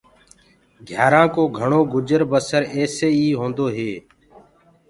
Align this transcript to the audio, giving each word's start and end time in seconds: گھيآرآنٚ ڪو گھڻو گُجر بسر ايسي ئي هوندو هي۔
گھيآرآنٚ 0.87 1.31
ڪو 1.33 1.43
گھڻو 1.57 1.79
گُجر 1.93 2.21
بسر 2.31 2.61
ايسي 2.73 3.07
ئي 3.17 3.27
هوندو 3.39 3.65
هي۔ 3.75 3.91